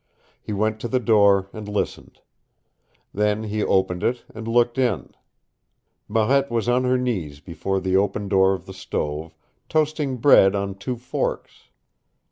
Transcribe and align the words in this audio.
He 0.41 0.51
went 0.51 0.79
to 0.79 0.87
the 0.87 0.99
door 0.99 1.47
and 1.53 1.69
listened. 1.69 2.21
Then 3.13 3.43
he 3.43 3.61
opened 3.63 4.01
it 4.01 4.23
and 4.33 4.47
looked 4.47 4.79
in. 4.79 5.13
Marette 6.07 6.49
was 6.49 6.67
on 6.67 6.85
her 6.85 6.97
knees 6.97 7.39
before 7.39 7.79
the 7.79 7.95
open 7.95 8.27
door 8.27 8.55
of 8.55 8.65
the 8.65 8.73
stove, 8.73 9.35
toasting 9.69 10.17
bread 10.17 10.55
on 10.55 10.73
two 10.73 10.95
forks. 10.95 11.67